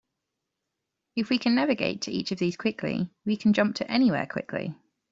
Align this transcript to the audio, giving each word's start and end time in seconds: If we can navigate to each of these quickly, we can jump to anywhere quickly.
If 1.15 1.29
we 1.29 1.37
can 1.37 1.53
navigate 1.53 2.01
to 2.01 2.11
each 2.11 2.31
of 2.31 2.39
these 2.39 2.57
quickly, 2.57 3.11
we 3.23 3.37
can 3.37 3.53
jump 3.53 3.75
to 3.75 3.91
anywhere 3.91 4.25
quickly. 4.25 4.73